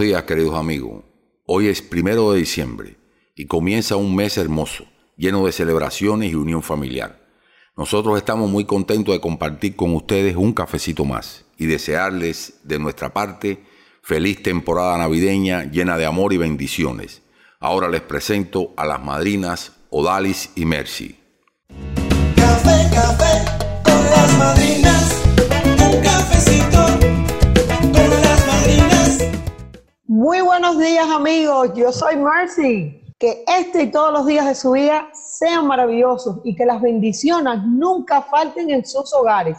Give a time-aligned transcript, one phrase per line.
[0.00, 1.04] Días, queridos amigos.
[1.44, 2.96] Hoy es primero de diciembre
[3.36, 4.86] y comienza un mes hermoso,
[5.18, 7.20] lleno de celebraciones y unión familiar.
[7.76, 13.12] Nosotros estamos muy contentos de compartir con ustedes un cafecito más y desearles de nuestra
[13.12, 13.62] parte
[14.02, 17.20] feliz temporada navideña llena de amor y bendiciones.
[17.58, 21.18] Ahora les presento a las madrinas Odalis y Mercy.
[22.36, 23.44] Café, café
[23.84, 25.22] con las madrinas,
[25.66, 26.79] un cafecito
[30.60, 33.02] buenos días amigos, yo soy Mercy.
[33.18, 37.62] Que este y todos los días de su vida sean maravillosos y que las bendiciones
[37.64, 39.56] nunca falten en sus hogares.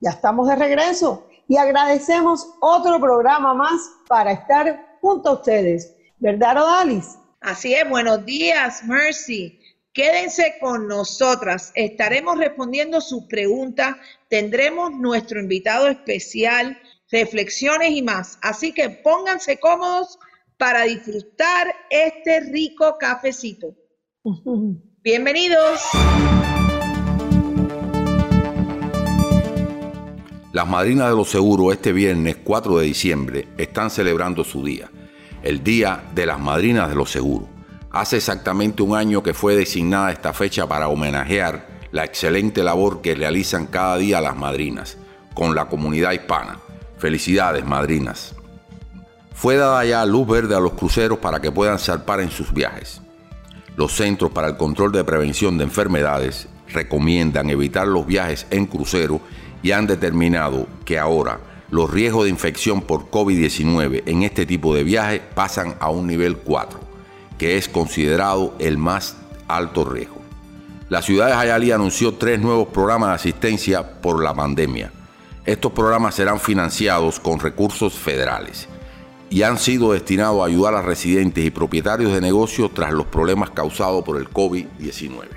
[0.00, 5.96] Ya estamos de regreso y agradecemos otro programa más para estar junto a ustedes.
[6.18, 7.16] ¿Verdad, Odalis?
[7.40, 9.58] Así es, buenos días, Mercy.
[9.94, 11.72] Quédense con nosotras.
[11.74, 13.96] Estaremos respondiendo sus preguntas.
[14.28, 16.78] Tendremos nuestro invitado especial,
[17.10, 18.38] reflexiones y más.
[18.42, 20.18] Así que pónganse cómodos
[20.62, 23.74] para disfrutar este rico cafecito.
[25.02, 25.80] Bienvenidos.
[30.52, 34.88] Las madrinas de los seguros este viernes 4 de diciembre están celebrando su día,
[35.42, 37.48] el Día de las Madrinas de los Seguros.
[37.90, 43.16] Hace exactamente un año que fue designada esta fecha para homenajear la excelente labor que
[43.16, 44.96] realizan cada día las madrinas
[45.34, 46.60] con la comunidad hispana.
[46.98, 48.36] Felicidades, madrinas.
[49.34, 53.00] Fue dada ya luz verde a los cruceros para que puedan zarpar en sus viajes.
[53.76, 59.20] Los Centros para el Control de Prevención de Enfermedades recomiendan evitar los viajes en crucero
[59.62, 64.84] y han determinado que ahora los riesgos de infección por COVID-19 en este tipo de
[64.84, 66.78] viajes pasan a un nivel 4,
[67.38, 69.16] que es considerado el más
[69.48, 70.20] alto riesgo.
[70.90, 74.92] La ciudad de Hialeah anunció tres nuevos programas de asistencia por la pandemia.
[75.46, 78.68] Estos programas serán financiados con recursos federales
[79.32, 83.50] y han sido destinados a ayudar a residentes y propietarios de negocios tras los problemas
[83.50, 85.28] causados por el COVID-19.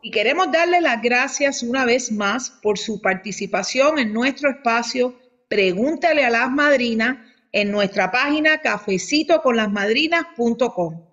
[0.00, 5.16] Y queremos darle las gracias una vez más por su participación en nuestro espacio
[5.48, 7.16] Pregúntale a las madrinas
[7.52, 11.07] en nuestra página cafecitoconlasmadrinas.com.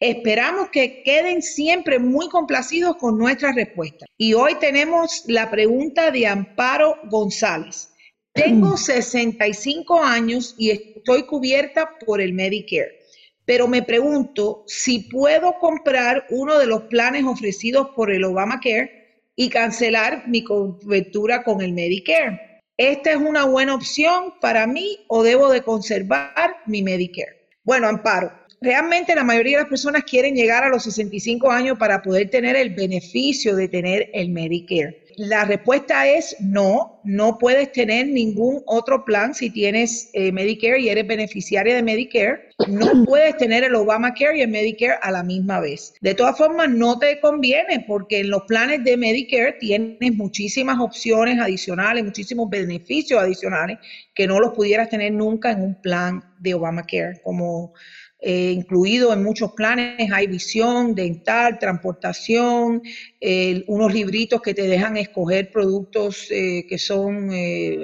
[0.00, 4.08] Esperamos que queden siempre muy complacidos con nuestras respuestas.
[4.16, 7.92] Y hoy tenemos la pregunta de Amparo González.
[8.32, 13.00] Tengo 65 años y estoy cubierta por el Medicare,
[13.44, 19.50] pero me pregunto si puedo comprar uno de los planes ofrecidos por el Obamacare y
[19.50, 22.62] cancelar mi cobertura con el Medicare.
[22.78, 27.48] ¿Esta es una buena opción para mí o debo de conservar mi Medicare?
[27.62, 32.02] Bueno, Amparo, realmente la mayoría de las personas quieren llegar a los 65 años para
[32.02, 35.04] poder tener el beneficio de tener el Medicare.
[35.16, 40.88] La respuesta es no, no puedes tener ningún otro plan si tienes eh, Medicare y
[40.88, 42.50] eres beneficiaria de Medicare.
[42.68, 45.92] No puedes tener el Obamacare y el Medicare a la misma vez.
[46.00, 51.38] De todas formas, no te conviene porque en los planes de Medicare tienes muchísimas opciones
[51.38, 53.78] adicionales, muchísimos beneficios adicionales
[54.14, 57.74] que no los pudieras tener nunca en un plan de Obamacare, como
[58.22, 62.82] eh, incluido en muchos planes, hay visión, dental, transportación,
[63.66, 67.82] unos libritos que te dejan escoger productos eh, que son eh,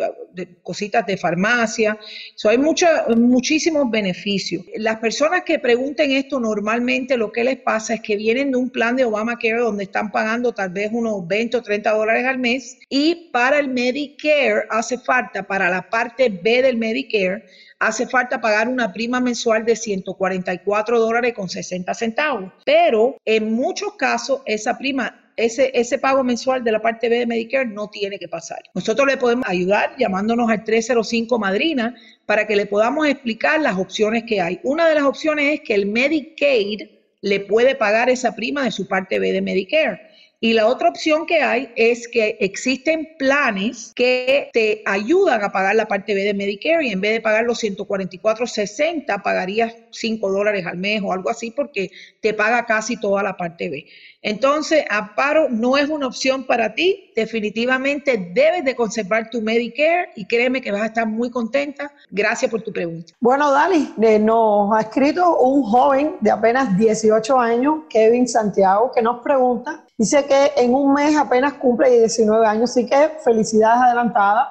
[0.62, 1.98] cositas de farmacia.
[2.44, 4.64] hay muchísimos beneficios.
[4.76, 8.70] Las personas que pregunten esto normalmente lo que les pasa es que vienen de un
[8.70, 12.78] plan de Obamacare donde están pagando tal vez unos 20 o 30 dólares al mes
[12.88, 17.44] y para el Medicare hace falta, para la parte B del Medicare,
[17.78, 22.53] hace falta pagar una prima mensual de 144 dólares con 60 centavos.
[22.64, 27.26] Pero en muchos casos esa prima ese, ese, pago mensual de la parte B de
[27.26, 28.59] Medicare no tiene que pasar.
[28.74, 34.24] Nosotros le podemos ayudar llamándonos al 305 Madrina para que le podamos explicar las opciones
[34.24, 34.60] que hay.
[34.62, 36.89] Una de las opciones es que el Medicaid
[37.21, 40.01] le puede pagar esa prima de su parte B de Medicare.
[40.38, 45.74] Y la otra opción que hay es que existen planes que te ayudan a pagar
[45.77, 50.66] la parte B de Medicare y en vez de pagar los 144.60 pagarías 5 dólares
[50.66, 51.91] al mes o algo así porque
[52.21, 53.86] te paga casi toda la parte B.
[54.21, 57.12] Entonces, Amparo no es una opción para ti.
[57.16, 61.92] Definitivamente debes de conservar tu Medicare y créeme que vas a estar muy contenta.
[62.10, 63.15] Gracias por tu pregunta.
[63.21, 69.00] Bueno, Dali, eh, nos ha escrito un joven de apenas 18 años, Kevin Santiago, que
[69.00, 74.48] nos pregunta Dice que en un mes apenas cumple 19 años, así que felicidades adelantadas.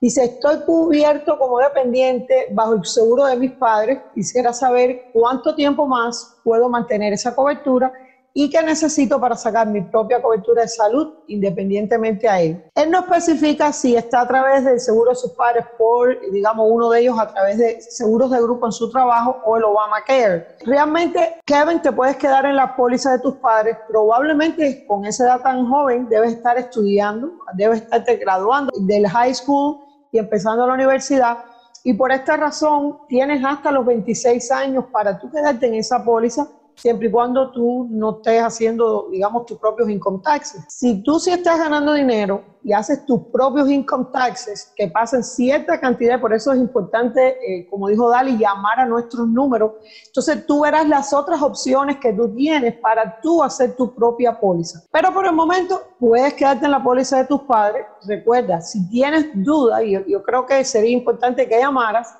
[0.00, 4.00] Dice, estoy cubierto como dependiente bajo el seguro de mis padres.
[4.14, 7.92] Quisiera saber cuánto tiempo más puedo mantener esa cobertura
[8.34, 12.64] y qué necesito para sacar mi propia cobertura de salud independientemente a él.
[12.74, 16.90] Él no especifica si está a través del seguro de sus padres por, digamos, uno
[16.90, 20.56] de ellos a través de seguros de grupo en su trabajo o el Obamacare.
[20.64, 23.76] Realmente, Kevin, te puedes quedar en la póliza de tus padres.
[23.88, 29.80] Probablemente con esa edad tan joven debes estar estudiando, debes estarte graduando del high school
[30.12, 31.38] y empezando la universidad.
[31.84, 36.48] Y por esta razón tienes hasta los 26 años para tú quedarte en esa póliza
[36.78, 40.64] siempre y cuando tú no estés haciendo, digamos, tus propios income taxes.
[40.68, 45.80] Si tú sí estás ganando dinero y haces tus propios income taxes, que pasen cierta
[45.80, 49.72] cantidad, por eso es importante, eh, como dijo Dali, llamar a nuestros números.
[50.06, 54.82] Entonces tú verás las otras opciones que tú tienes para tú hacer tu propia póliza.
[54.92, 57.86] Pero por el momento puedes quedarte en la póliza de tus padres.
[58.06, 62.14] Recuerda, si tienes duda, y yo creo que sería importante que llamaras,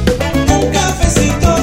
[0.54, 1.56] un cafecito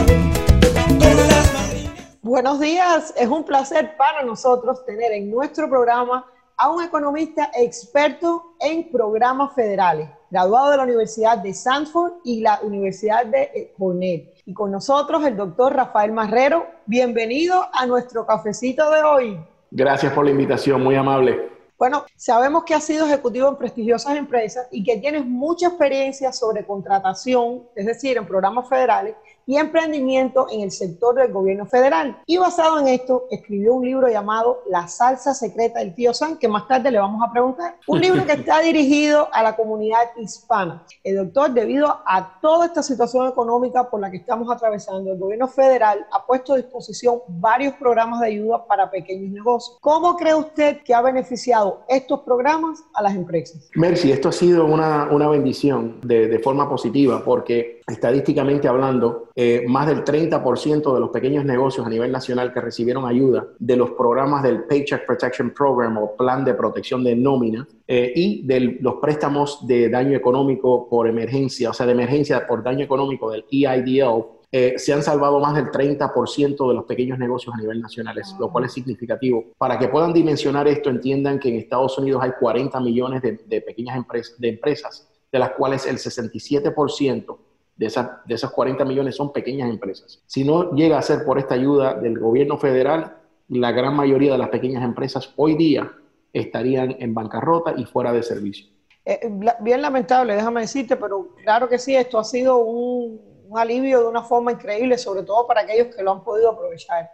[0.88, 2.18] con las madrinas.
[2.22, 6.26] Buenos días, es un placer para nosotros tener en nuestro programa
[6.56, 12.58] a un economista experto en programas federales, graduado de la Universidad de Sanford y la
[12.64, 16.66] Universidad de Cornell y con nosotros el doctor Rafael Marrero.
[16.86, 19.40] Bienvenido a nuestro cafecito de hoy.
[19.70, 21.50] Gracias por la invitación, muy amable.
[21.78, 26.64] Bueno, sabemos que has sido ejecutivo en prestigiosas empresas y que tienes mucha experiencia sobre
[26.64, 32.18] contratación, es decir, en programas federales y emprendimiento en el sector del gobierno federal.
[32.26, 36.48] Y basado en esto, escribió un libro llamado La salsa secreta del tío San, que
[36.48, 37.76] más tarde le vamos a preguntar.
[37.86, 40.84] Un libro que está dirigido a la comunidad hispana.
[41.02, 45.48] El doctor, debido a toda esta situación económica por la que estamos atravesando, el gobierno
[45.48, 49.78] federal ha puesto a disposición varios programas de ayuda para pequeños negocios.
[49.80, 53.68] ¿Cómo cree usted que ha beneficiado estos programas a las empresas?
[53.74, 59.64] Mercy, esto ha sido una, una bendición de, de forma positiva porque estadísticamente hablando, eh,
[59.68, 63.90] más del 30% de los pequeños negocios a nivel nacional que recibieron ayuda de los
[63.90, 68.94] programas del Paycheck Protection Program o Plan de Protección de Nómina eh, y de los
[68.94, 74.24] préstamos de daño económico por emergencia, o sea, de emergencia por daño económico del EIDL,
[74.50, 78.50] eh, se han salvado más del 30% de los pequeños negocios a nivel nacional, lo
[78.50, 79.46] cual es significativo.
[79.58, 83.60] Para que puedan dimensionar esto, entiendan que en Estados Unidos hay 40 millones de, de
[83.60, 87.36] pequeñas empresas, de empresas, de las cuales el 67%
[87.76, 87.92] de,
[88.26, 90.22] de esas 40 millones son pequeñas empresas.
[90.26, 93.16] Si no llega a ser por esta ayuda del gobierno federal,
[93.48, 95.92] la gran mayoría de las pequeñas empresas hoy día
[96.32, 98.66] estarían en bancarrota y fuera de servicio.
[99.04, 99.30] Eh, eh,
[99.60, 103.20] bien lamentable, déjame decirte, pero claro que sí, esto ha sido un
[103.54, 107.10] alivio de una forma increíble, sobre todo para aquellos que lo han podido aprovechar.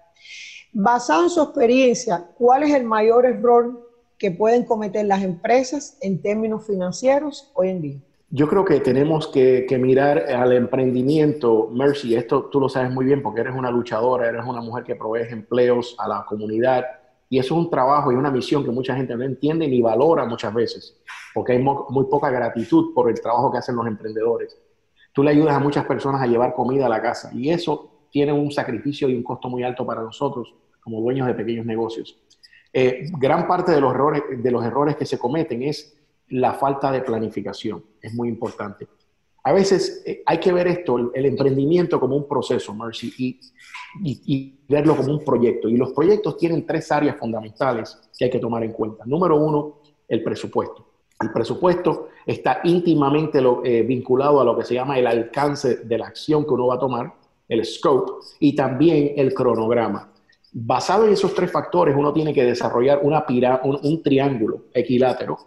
[0.73, 6.23] Basado en su experiencia, ¿cuál es el mayor error que pueden cometer las empresas en
[6.23, 8.01] términos financieros hoy en día?
[8.33, 13.23] Yo creo que tenemos que, mirar al emprendimiento, Mercy, esto tú lo sabes muy bien
[13.23, 16.85] porque eres una luchadora, eres una mujer que provee empleos a la comunidad
[17.29, 20.25] y eso es un trabajo y una misión que mucha gente no entiende ni valora
[20.27, 21.01] muchas veces
[21.35, 24.57] porque hay muy poca gratitud por el trabajo que hacen los emprendedores.
[25.13, 28.33] Tú le ayudas a muchas personas a llevar comida a la casa y eso tiene
[28.33, 32.17] un sacrificio y un costo muy alto para nosotros como dueños de pequeños negocios.
[32.73, 35.97] Eh, gran parte de los, errores, de los errores que se cometen es
[36.29, 37.83] la falta de planificación.
[38.01, 38.87] Es muy importante.
[39.43, 43.41] A veces eh, hay que ver esto, el, emprendimiento como un proceso, Mercy, y,
[44.03, 45.69] y, verlo como un proyecto.
[45.69, 49.05] Y los proyectos tienen tres áreas fundamentales que hay que tomar en cuenta.
[49.07, 50.87] Número uno, el presupuesto.
[51.21, 56.07] El presupuesto está íntimamente eh, vinculado a lo que se llama el alcance de la
[56.07, 57.15] acción que uno va a tomar,
[57.49, 60.13] el scope, y también el cronograma.
[60.53, 63.25] Basado en esos tres factores, uno tiene que desarrollar una
[63.63, 65.39] un triángulo equilátero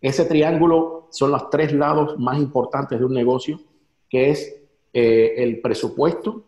[0.00, 3.60] ese triángulo son los tres lados más importantes de un negocio,
[4.08, 4.62] que es
[4.92, 6.42] eh, el presupuesto,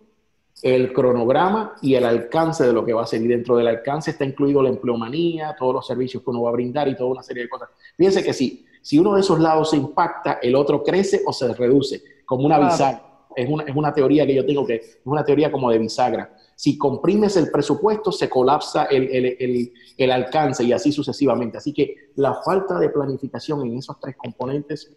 [0.63, 3.23] el cronograma y el alcance de lo que va a ser.
[3.23, 6.53] Y dentro del alcance está incluido la empleomanía, todos los servicios que uno va a
[6.53, 7.69] brindar y toda una serie de cosas.
[7.97, 11.53] Fíjense que sí, si uno de esos lados se impacta, el otro crece o se
[11.55, 13.05] reduce, como una bisagra.
[13.37, 16.35] Es una, es una teoría que yo tengo que es una teoría como de bisagra.
[16.59, 21.57] Si comprimes el presupuesto, se colapsa el, alcance y así sucesivamente.
[21.57, 24.93] Así que la falta de planificación en esos tres componentes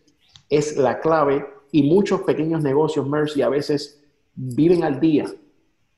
[0.49, 4.03] es la clave y muchos pequeños negocios, Mercy, a veces
[4.33, 5.25] viven al día,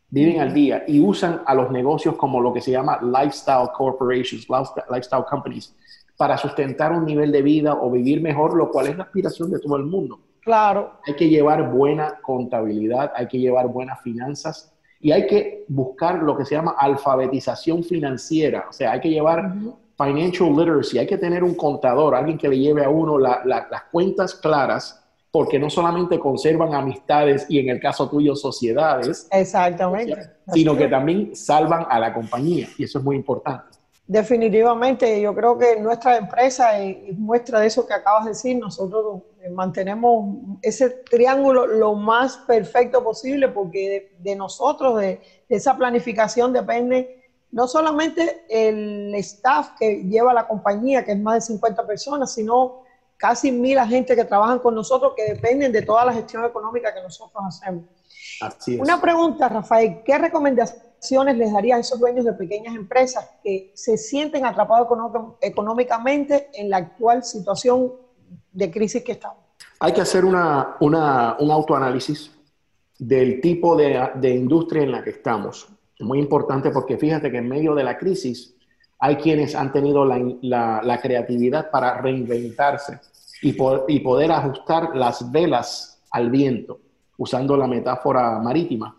[0.09, 4.45] viven al día y usan a los negocios como lo que se llama lifestyle corporations,
[4.89, 5.73] lifestyle companies,
[6.17, 9.59] para sustentar un nivel de vida o vivir mejor, lo cual es la aspiración de
[9.59, 10.19] todo el mundo.
[10.41, 10.99] Claro.
[11.07, 14.72] Hay que llevar buena contabilidad, hay que llevar buenas finanzas
[15.03, 19.53] y hay que buscar lo que se llama alfabetización financiera, o sea, hay que llevar
[19.97, 23.67] financial literacy, hay que tener un contador, alguien que le lleve a uno la- la-
[23.69, 30.15] las cuentas claras, porque no solamente conservan amistades y en el caso tuyo sociedades, Exactamente.
[30.53, 33.77] sino que también salvan a la compañía y eso es muy importante.
[34.07, 38.57] Definitivamente, yo creo que nuestra empresa es muestra de eso que acabas de decir.
[38.57, 45.75] Nosotros mantenemos ese triángulo lo más perfecto posible porque de, de nosotros, de, de esa
[45.77, 47.19] planificación depende
[47.51, 52.81] no solamente el staff que lleva la compañía, que es más de 50 personas, sino
[53.17, 57.01] casi mil agentes que trabajan con nosotros que dependen de toda la gestión económica que
[57.01, 57.83] nosotros hacemos.
[58.41, 58.81] Así es.
[58.81, 63.97] Una pregunta, Rafael, ¿qué recomendaciones les darías a esos dueños de pequeñas empresas que se
[63.97, 67.93] sienten atrapados econó- económicamente en la actual situación
[68.53, 69.37] de crisis que estamos?
[69.79, 72.31] Hay que hacer una, una- un autoanálisis
[72.99, 75.67] del tipo de, de industria en la que estamos.
[75.97, 78.55] Es muy importante porque fíjate que en medio de la crisis
[78.99, 82.99] hay quienes han tenido la, la- la creatividad para reinventarse
[83.41, 86.79] y, po- y poder ajustar las velas al viento,
[87.17, 88.95] usando la metáfora marítima.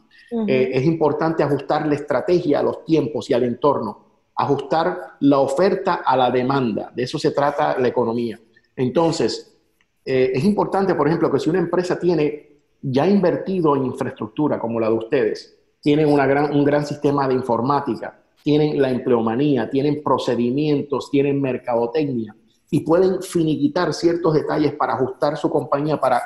[0.48, 6.02] Eh, es importante ajustar la estrategia a los tiempos y al entorno, ajustar la oferta
[6.04, 6.90] a la demanda.
[6.94, 8.38] De eso se trata la economía.
[8.76, 9.56] Entonces,
[10.04, 14.78] eh, es importante, por ejemplo, que si una empresa tiene ya invertido en infraestructura como
[14.78, 21.40] la de ustedes, tienen un gran sistema de informática, tienen la empleomanía, tienen procedimientos, tienen
[21.40, 22.34] mercadotecnia
[22.70, 26.22] y pueden finiquitar ciertos detalles para ajustar su compañía, para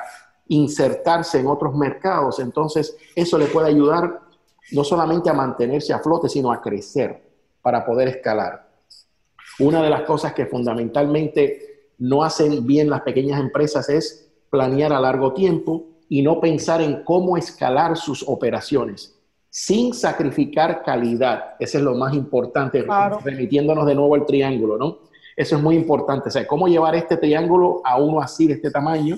[0.47, 2.39] insertarse en otros mercados.
[2.39, 4.21] Entonces, eso le puede ayudar
[4.71, 7.23] no solamente a mantenerse a flote, sino a crecer
[7.61, 8.67] para poder escalar.
[9.59, 11.68] Una de las cosas que fundamentalmente
[11.99, 17.03] no hacen bien las pequeñas empresas es planear a largo tiempo y no pensar en
[17.03, 19.15] cómo escalar sus operaciones
[19.49, 21.55] sin sacrificar calidad.
[21.59, 23.19] Eso es lo más importante, Claro.
[23.23, 24.99] remitiéndonos de nuevo al triángulo, ¿no?
[25.35, 26.29] Eso es muy importante.
[26.29, 29.17] O sea, cómo llevar este triángulo a uno así, de este tamaño,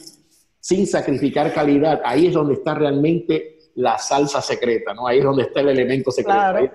[0.59, 2.01] sin sacrificar calidad.
[2.05, 5.07] Ahí es donde está realmente la salsa secreta, ¿no?
[5.07, 6.37] Ahí es donde está el elemento secreto.
[6.39, 6.71] Claro.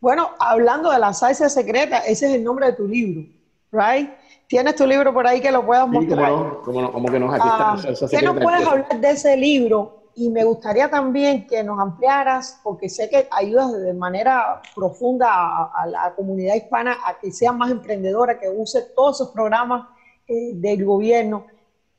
[0.00, 3.28] Bueno, hablando de la salsa secreta, ese es el nombre de tu libro,
[3.72, 4.10] ¿right?
[4.48, 6.32] ¿Tienes tu libro por ahí que lo puedas Sí, mostrar?
[6.32, 7.76] no, que no, aquí está Ah,
[8.10, 10.04] ¿Qué nos puedes hablar de ese libro?
[10.14, 15.70] Y me gustaría también que nos ampliaras, porque sé que ayudas de manera profunda a,
[15.74, 19.86] a la comunidad hispana a que sea más emprendedora, que use todos esos programas
[20.26, 21.46] eh, del gobierno.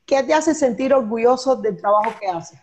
[0.06, 2.60] ¿Qué te hace sentir orgulloso del trabajo que haces?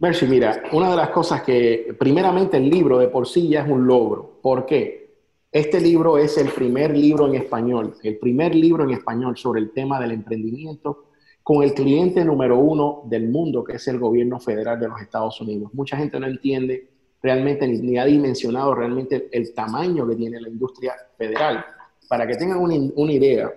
[0.00, 3.68] Mercy, mira, una de las cosas que, primeramente, el libro de por sí ya es
[3.70, 4.38] un logro.
[4.42, 5.07] ¿Por qué?
[5.50, 9.70] Este libro es el primer libro en español, el primer libro en español sobre el
[9.70, 11.06] tema del emprendimiento
[11.42, 15.40] con el cliente número uno del mundo, que es el gobierno federal de los Estados
[15.40, 15.72] Unidos.
[15.72, 16.90] Mucha gente no entiende
[17.22, 21.64] realmente ni, ha dimensionado realmente el, tamaño que tiene la industria federal.
[22.06, 23.50] Para que tengan una, una idea,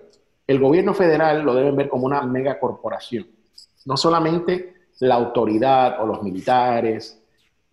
[0.48, 3.28] el gobierno federal lo deben ver como una megacorporación.
[3.86, 7.22] No solamente la autoridad o los militares,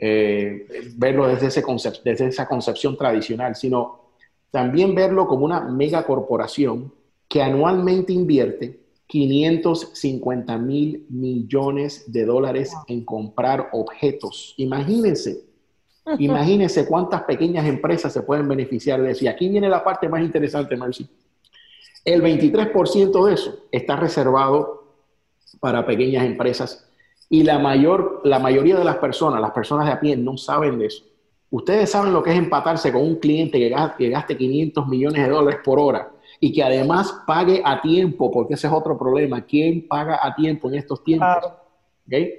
[0.00, 3.97] eh, verlo desde, ese concep desde esa concepción tradicional, sino
[4.50, 6.92] también verlo como una megacorporación
[7.28, 14.54] que anualmente invierte 550 mil millones de dólares en comprar objetos.
[14.58, 15.44] Imagínense,
[16.18, 19.24] imagínense cuántas pequeñas empresas se pueden beneficiar de eso.
[19.24, 21.08] Y aquí viene la parte más interesante, Marcy.
[22.04, 24.84] El 23% de eso está reservado
[25.60, 26.88] para pequeñas empresas
[27.30, 30.78] y la, mayor, la mayoría de las personas, las personas de a pie, no saben
[30.78, 31.04] de eso.
[31.50, 35.22] Ustedes saben lo que es empatarse con un cliente que gaste, que gaste 500 millones
[35.22, 39.44] de dólares por hora y que además pague a tiempo, porque ese es otro problema.
[39.44, 41.28] ¿Quién paga a tiempo en estos tiempos?
[41.40, 41.56] Claro.
[42.06, 42.34] ¿Okay?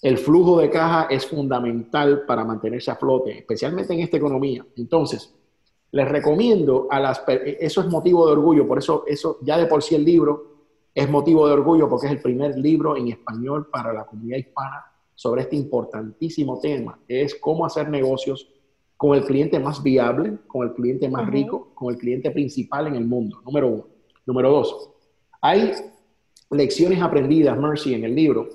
[0.00, 4.64] El flujo de caja es fundamental para mantenerse a flote, especialmente en esta economía.
[4.76, 5.34] Entonces,
[5.90, 7.22] les recomiendo a las...
[7.26, 10.58] Eso es motivo de orgullo, por eso, eso ya de por sí el libro
[10.94, 14.87] es motivo de orgullo porque es el primer libro en español para la comunidad hispana
[15.18, 18.48] sobre este importantísimo tema, es cómo hacer negocios
[18.96, 21.32] con el cliente más viable, con el cliente más uh -huh.
[21.32, 23.88] rico, con el cliente principal en el mundo, número uno.
[24.24, 24.90] Número dos,
[25.40, 25.72] hay
[26.50, 28.48] lecciones aprendidas, Mercy, en el libro,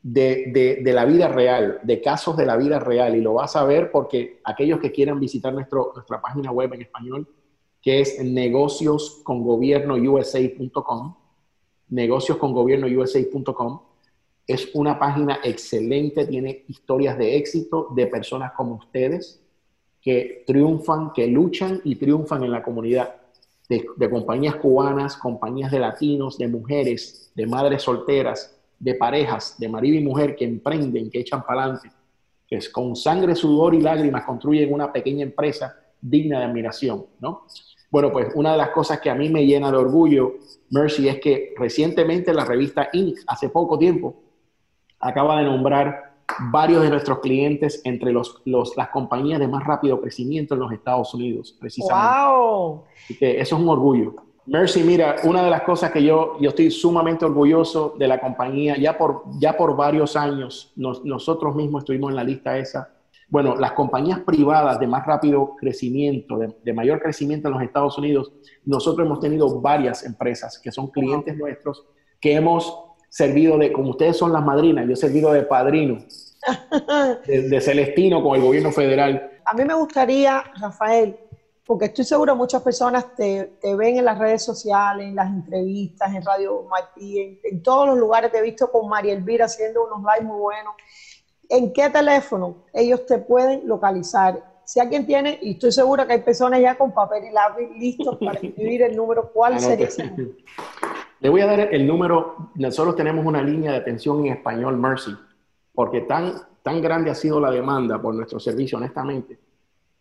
[0.00, 3.56] de, de, de, la vida real, de casos de la vida real, y lo vas
[3.56, 7.26] a ver porque aquellos que quieran visitar nuestro, nuestra página web en español,
[7.82, 11.16] que es negocioscongobierno.usa.com,
[11.88, 13.93] negocioscongobierno.usa.com,
[14.46, 19.40] es una página excelente, tiene historias de éxito de personas como ustedes
[20.02, 23.14] que triunfan, que luchan y triunfan en la comunidad,
[23.68, 29.96] de, compañías cubanas, compañías de latinos, de mujeres, de madres solteras, de parejas, de marido
[29.98, 31.90] y mujer que emprenden, que echan para adelante,
[32.46, 37.46] que es con sangre, sudor y lágrimas construyen una pequeña empresa digna de admiración, ¿no?
[37.90, 40.34] Bueno, pues una de las cosas que a mí me llena de orgullo,
[40.70, 44.23] Mercy, es que recientemente la revista Inc., hace poco tiempo,
[45.04, 46.14] acaba de nombrar
[46.50, 50.72] varios de nuestros clientes entre los, los, las compañías de más rápido crecimiento en los
[50.72, 52.18] Estados Unidos, precisamente.
[52.18, 52.84] ¡Wow!
[53.04, 54.14] Así que eso es un orgullo.
[54.46, 58.76] Mercy, mira, una de las cosas que yo, yo estoy sumamente orgulloso de la compañía,
[58.78, 62.90] ya por, ya por varios años, nos, nosotros mismos estuvimos en la lista esa.
[63.28, 67.96] Bueno, las compañías privadas de más rápido crecimiento, de, de mayor crecimiento en los Estados
[67.98, 68.32] Unidos,
[68.64, 71.86] nosotros hemos tenido varias empresas que son clientes nuestros,
[72.20, 72.83] que hemos
[73.14, 75.98] servido de, como ustedes son las madrinas, yo he servido de padrino,
[77.26, 79.30] de, de Celestino con el gobierno federal.
[79.44, 81.16] A mí me gustaría, Rafael,
[81.64, 86.12] porque estoy seguro muchas personas te, te, ven en las redes sociales, en las entrevistas,
[86.12, 89.86] en Radio Martí, en, en, todos los lugares te he visto con María Elvira haciendo
[89.86, 90.74] unos lives muy buenos.
[91.48, 94.42] ¿En qué teléfono ellos te pueden localizar?
[94.64, 98.18] Si alguien tiene, y estoy segura que hay personas ya con papel y lápiz listos
[98.18, 99.88] para escribir el número, ¿cuál sería?
[101.24, 105.16] Le voy a dar el número, nosotros tenemos una línea de atención en español Mercy,
[105.72, 109.38] porque tan, tan grande ha sido la demanda por nuestro servicio, honestamente,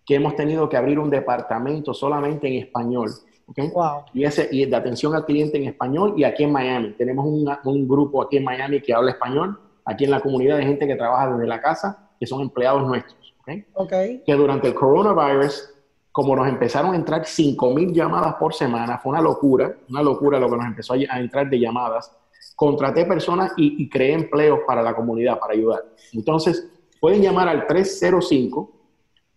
[0.05, 3.09] que hemos tenido que abrir un departamento solamente en español.
[3.47, 3.69] ¿okay?
[3.69, 4.01] Wow.
[4.13, 6.91] Y, ese, y de atención al cliente en español y aquí en Miami.
[6.97, 10.63] Tenemos una, un grupo aquí en Miami que habla español, aquí en la comunidad de
[10.63, 13.33] gente que trabaja desde la casa, que son empleados nuestros.
[13.39, 13.65] ¿okay?
[13.75, 14.23] Okay.
[14.25, 15.72] Que durante el coronavirus,
[16.13, 20.49] como nos empezaron a entrar 5.000 llamadas por semana, fue una locura, una locura lo
[20.49, 22.09] que nos empezó a entrar de llamadas.
[22.55, 25.83] Contraté personas y, y creé empleos para la comunidad, para ayudar.
[26.13, 26.69] Entonces,
[27.01, 28.83] pueden llamar al 305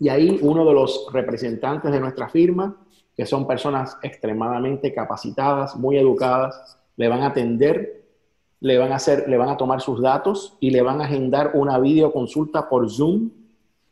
[0.00, 2.76] Y ahí uno de los representantes de nuestra firma,
[3.16, 8.03] que son personas extremadamente capacitadas, muy educadas, le van a atender,
[8.64, 11.50] le van a, hacer, le van a tomar sus datos y le van a agendar
[11.52, 13.28] una videoconsulta por Zoom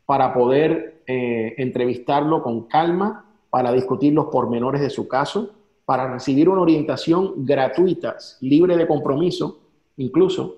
[0.07, 5.51] para poder eh, entrevistarlo con calma, para discutir los pormenores de su caso
[5.85, 9.59] para recibir una orientación gratuita, libre de compromiso,
[9.97, 10.57] incluso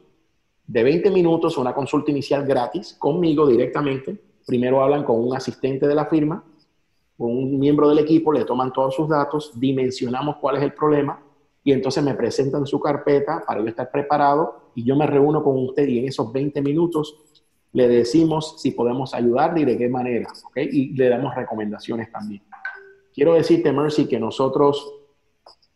[0.65, 4.17] de 20 minutos, una consulta inicial gratis conmigo directamente.
[4.45, 6.41] Primero hablan con un asistente de la firma,
[7.17, 11.19] con un miembro del equipo, le toman todos sus datos, dimensionamos cuál es el problema
[11.65, 15.58] y entonces me presentan su carpeta para yo estar preparado y yo me reúno con
[15.65, 17.17] usted y en esos 20 minutos
[17.73, 20.58] le decimos si podemos ayudarle y de qué manera, ¿ok?
[20.58, 22.43] Y le damos recomendaciones también.
[23.13, 24.93] Quiero decirte, Mercy, que nosotros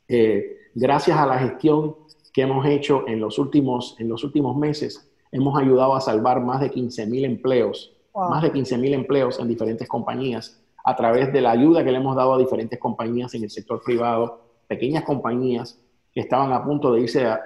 [0.08, 1.95] eh, gracias a la gestión
[2.32, 6.62] que hemos hecho en los últimos, en los últimos meses, hemos ayudado a salvar más
[6.62, 8.30] de 15 mil empleos, wow.
[8.30, 11.97] más de 15 mil empleos en diferentes compañías, a través de la ayuda que le
[11.97, 15.82] hemos dado a diferentes compañías en el sector privado, pequeñas compañías
[16.13, 17.41] que estaban a punto de irse, a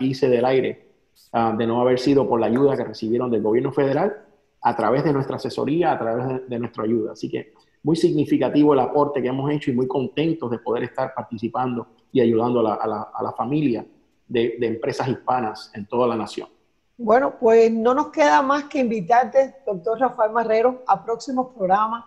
[0.00, 0.88] irse del aire,
[1.32, 4.14] uh, de no haber sido por la ayuda que recibieron del gobierno federal,
[4.60, 7.12] a través de nuestra asesoría, a través de, nuestra ayuda.
[7.12, 7.52] Así que
[7.82, 12.20] muy significativo el aporte que hemos hecho y muy contentos de poder estar participando y
[12.20, 13.84] ayudando a la, a la, a la familia
[14.26, 16.48] de, de, empresas hispanas en toda la nación.
[16.96, 22.04] Bueno, pues no nos queda más que invitarte, doctor Rafael Marrero, a próximos programas,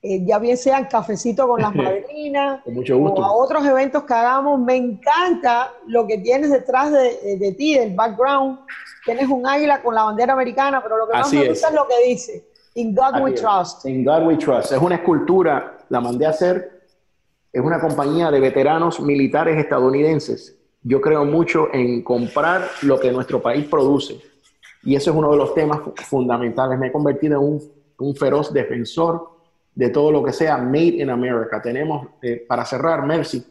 [0.00, 3.20] eh, ya bien sean cafecito con las madrinas con mucho gusto.
[3.20, 4.60] o a otros eventos que hagamos.
[4.60, 8.60] Me encanta lo que tienes detrás de, de ti, del background.
[9.04, 11.64] Tienes un águila con la bandera americana, pero lo que más me gusta es.
[11.64, 13.84] es lo que dice In God Aquí we trust.
[13.86, 14.70] In God we trust.
[14.70, 16.78] Es una escultura, la mandé a hacer.
[17.52, 20.56] Es una compañía de veteranos militares estadounidenses.
[20.82, 24.20] Yo creo mucho en comprar lo que nuestro país produce.
[24.84, 26.78] Y eso es uno de los temas fundamentales.
[26.78, 29.37] Me he convertido en un, un feroz defensor
[29.78, 31.62] de todo lo que sea Made in America.
[31.62, 33.44] Tenemos, eh, para cerrar, Mercy,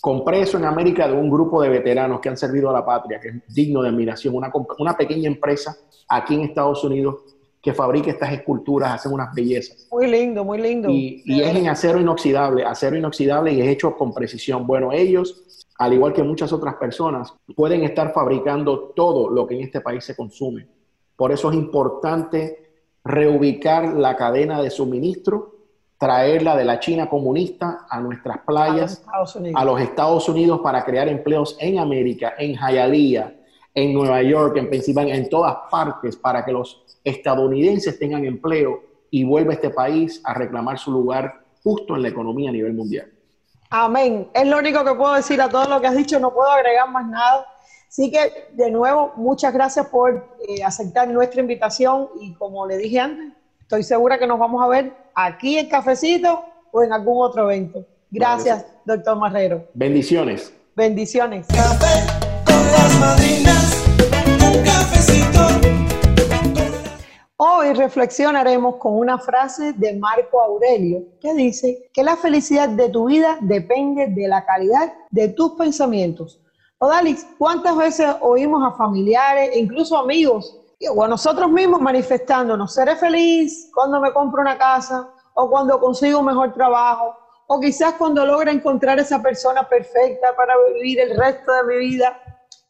[0.00, 3.20] compré eso en América de un grupo de veteranos que han servido a la patria,
[3.20, 4.34] que es digno de admiración.
[4.34, 5.76] Una, una pequeña empresa
[6.08, 9.86] aquí en Estados Unidos que fabrica estas esculturas, hacen unas bellezas.
[9.92, 10.90] Muy lindo, muy lindo.
[10.90, 14.66] Y, y es en acero inoxidable, acero inoxidable y es hecho con precisión.
[14.66, 19.60] Bueno, ellos, al igual que muchas otras personas, pueden estar fabricando todo lo que en
[19.60, 20.66] este país se consume.
[21.14, 22.63] Por eso es importante
[23.04, 25.54] reubicar la cadena de suministro,
[25.98, 30.28] traerla de la China comunista a nuestras playas, a los Estados Unidos, a los Estados
[30.28, 33.32] Unidos para crear empleos en América, en Hialeah,
[33.74, 39.24] en Nueva York, en Pensilvania, en todas partes, para que los estadounidenses tengan empleo y
[39.24, 43.10] vuelva este país a reclamar su lugar justo en la economía a nivel mundial.
[43.70, 44.28] Amén.
[44.32, 46.90] Es lo único que puedo decir a todo lo que has dicho, no puedo agregar
[46.90, 47.46] más nada.
[47.96, 52.98] Así que, de nuevo, muchas gracias por eh, aceptar nuestra invitación y como le dije
[52.98, 57.48] antes, estoy segura que nos vamos a ver aquí en Cafecito o en algún otro
[57.48, 57.86] evento.
[58.10, 59.68] Gracias, doctor Marrero.
[59.74, 60.52] Bendiciones.
[60.74, 61.46] Bendiciones.
[61.46, 62.04] Café
[62.44, 63.84] con las madrinas.
[64.42, 65.46] un cafecito.
[67.36, 73.04] Hoy reflexionaremos con una frase de Marco Aurelio que dice que la felicidad de tu
[73.04, 76.40] vida depende de la calidad de tus pensamientos.
[76.84, 80.54] Odalis, ¿cuántas veces oímos a familiares incluso amigos
[80.94, 86.18] o a nosotros mismos manifestándonos, seré feliz cuando me compro una casa o cuando consigo
[86.18, 87.16] un mejor trabajo
[87.46, 92.20] o quizás cuando logre encontrar esa persona perfecta para vivir el resto de mi vida?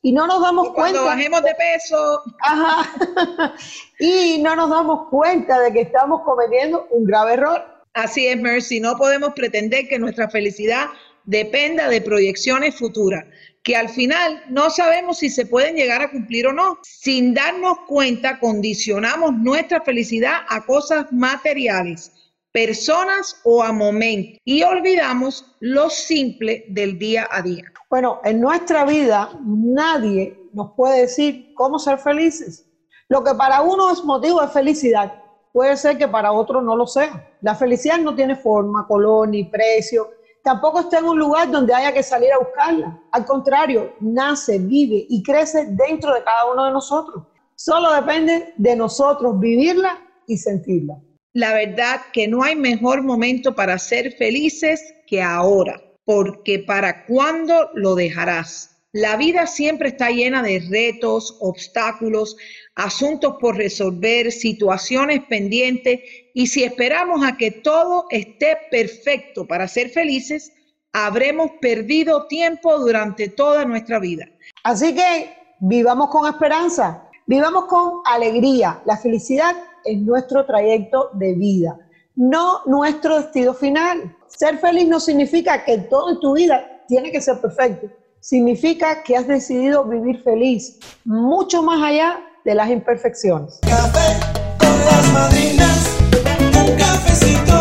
[0.02, 1.16] Y no nos damos Cuando cuenta.
[1.16, 3.54] bajemos de peso, Ajá.
[3.98, 7.64] y no nos damos cuenta de que estamos cometiendo un grave error.
[7.94, 10.86] así es, Mercy, no podemos pretender que nuestra felicidad
[11.24, 13.24] dependa de proyecciones futuras,
[13.64, 16.78] que al final no sabemos si se pueden llegar a cumplir o no.
[16.82, 22.12] Sin darnos cuenta, condicionamos nuestra felicidad a cosas materiales,
[22.52, 27.64] personas o a momentos y olvidamos lo simple del día a día.
[27.88, 32.66] Bueno, en nuestra vida nadie nos puede decir cómo ser felices.
[33.08, 35.22] Lo que para uno es motivo de felicidad,
[35.52, 37.34] puede ser que para otro no lo sea.
[37.40, 40.10] La felicidad no tiene forma, color ni precio.
[40.44, 43.00] Tampoco está en un lugar donde haya que salir a buscarla.
[43.12, 47.24] Al contrario, nace, vive y crece dentro de cada uno de nosotros.
[47.56, 50.96] Solo depende de nosotros vivirla y sentirla.
[51.32, 57.70] La verdad que no hay mejor momento para ser felices que ahora, porque para cuándo
[57.72, 58.82] lo dejarás.
[58.92, 62.36] La vida siempre está llena de retos, obstáculos,
[62.76, 66.00] asuntos por resolver, situaciones pendientes
[66.34, 70.52] y si esperamos a que todo esté perfecto para ser felices,
[70.92, 74.26] habremos perdido tiempo durante toda nuestra vida.
[74.64, 78.80] Así que vivamos con esperanza, vivamos con alegría.
[78.86, 81.78] La felicidad es nuestro trayecto de vida,
[82.16, 84.16] no nuestro destino final.
[84.26, 87.88] Ser feliz no significa que todo en tu vida tiene que ser perfecto.
[88.20, 93.58] Significa que has decidido vivir feliz, mucho más allá de las imperfecciones.
[93.62, 94.20] Café
[94.58, 95.98] con las madrinas,
[96.40, 97.56] un cafecito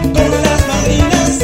[0.00, 1.38] con las madrinas.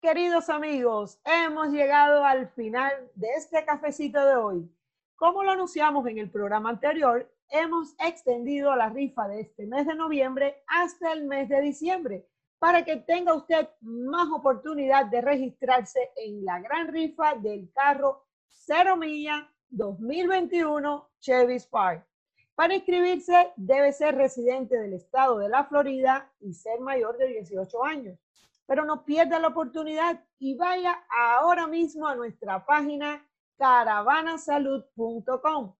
[0.00, 4.70] Queridos amigos, hemos llegado al final de este cafecito de hoy.
[5.14, 9.94] Como lo anunciamos en el programa anterior, hemos extendido la rifa de este mes de
[9.94, 12.26] noviembre hasta el mes de diciembre
[12.58, 18.96] para que tenga usted más oportunidad de registrarse en la gran rifa del carro Cero
[18.96, 22.06] Milla 2021 Chevy Spark.
[22.54, 27.84] Para inscribirse debe ser residente del estado de la Florida y ser mayor de 18
[27.84, 28.18] años.
[28.66, 33.26] Pero no pierda la oportunidad y vaya ahora mismo a nuestra página
[33.58, 35.74] caravanasalud.com.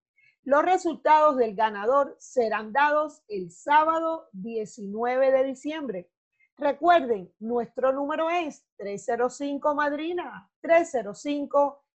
[0.44, 6.10] Los resultados del ganador serán dados el sábado 19 de diciembre.
[6.56, 10.50] Recuerden, nuestro número es 305 Madrina,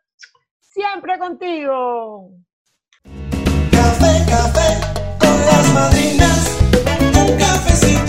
[0.61, 2.33] siempre contigo.
[3.71, 4.81] Café, café
[5.21, 6.38] con las madrinas
[7.69, 8.08] cafecito.